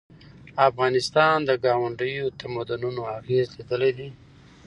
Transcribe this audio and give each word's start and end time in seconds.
افغانستان 0.69 1.37
د 1.45 1.51
ګاونډیو 1.65 2.25
تمدنونو 2.41 3.01
اغېز 3.17 3.47
لیدلی 3.57 3.91
دی. 3.97 4.09